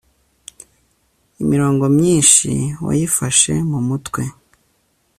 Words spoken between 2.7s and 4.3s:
wayifashe mu mutwe